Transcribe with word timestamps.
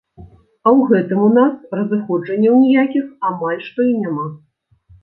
А 0.21 0.67
ў 0.77 0.87
гэтым 0.91 1.19
у 1.27 1.27
нас 1.35 1.53
разыходжанняў 1.81 2.59
ніякіх 2.65 3.05
амаль 3.33 3.65
што 3.71 3.79
і 3.93 3.97
няма. 4.05 4.27